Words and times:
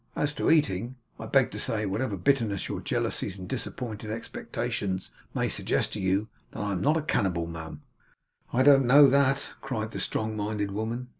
As 0.15 0.33
to 0.33 0.49
eating, 0.49 0.95
I 1.19 1.27
beg 1.27 1.51
to 1.51 1.59
say, 1.59 1.85
whatever 1.85 2.17
bitterness 2.17 2.67
your 2.67 2.81
jealousies 2.81 3.37
and 3.37 3.47
disappointed 3.47 4.09
expectations 4.09 5.11
may 5.35 5.47
suggest 5.47 5.93
to 5.93 5.99
you, 5.99 6.27
that 6.53 6.59
I 6.59 6.71
am 6.71 6.81
not 6.81 6.97
a 6.97 7.03
cannibal, 7.03 7.45
ma'am.' 7.45 7.83
'I 8.51 8.63
don't 8.63 8.87
know 8.87 9.07
that!' 9.11 9.43
cried 9.61 9.91
the 9.91 9.99
strong 9.99 10.35
minded 10.35 10.71
woman. 10.71 11.09